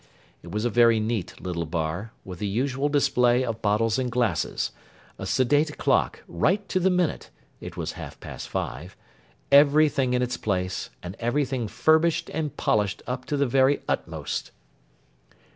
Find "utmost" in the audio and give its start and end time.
13.87-14.49